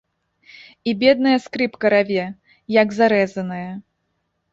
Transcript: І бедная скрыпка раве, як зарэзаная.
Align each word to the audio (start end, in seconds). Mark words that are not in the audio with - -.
І 0.91 0.93
бедная 1.01 1.33
скрыпка 1.43 1.91
раве, 1.95 2.23
як 2.77 2.87
зарэзаная. 3.01 3.69